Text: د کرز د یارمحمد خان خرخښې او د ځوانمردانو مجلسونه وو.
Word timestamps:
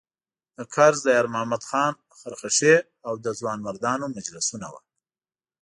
د 0.57 0.59
کرز 0.73 0.99
د 1.03 1.07
یارمحمد 1.17 1.61
خان 1.69 1.93
خرخښې 2.19 2.75
او 3.07 3.13
د 3.23 3.25
ځوانمردانو 3.39 4.05
مجلسونه 4.15 4.65
وو. 4.73 4.79